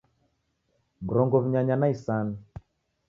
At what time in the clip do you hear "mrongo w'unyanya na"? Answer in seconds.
1.05-1.87